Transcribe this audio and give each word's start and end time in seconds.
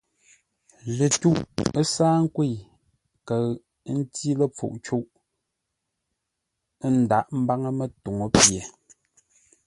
Lətwûʼ 0.97 1.37
ə́ 1.79 1.83
sáa 1.93 2.15
nkwə̂i, 2.23 2.53
kəʉ 3.27 3.43
ə́ 3.89 3.93
ntí 3.99 4.29
ləpfuʼ 4.39 4.73
cûʼ; 4.85 5.05
ə́ 6.85 6.89
ndaghʼḿbáŋə́ 7.01 7.71
mətuŋú 7.79 8.27
pye. 8.39 8.61